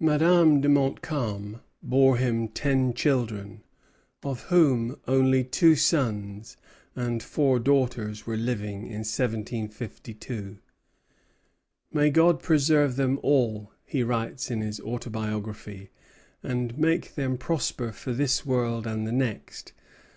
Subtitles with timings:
[0.00, 3.62] Madame de Montcalm bore him ten children,
[4.24, 6.56] of whom only two sons
[6.96, 10.58] and four daughters were living in 1752.
[11.92, 15.90] "May God preserve them all," he writes in his autobiography,
[16.42, 19.74] "and make them prosper for this world and the next!